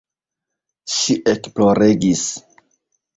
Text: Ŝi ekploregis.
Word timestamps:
Ŝi 0.93 1.17
ekploregis. 1.33 2.25